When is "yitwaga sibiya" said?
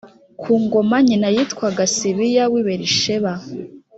1.35-2.43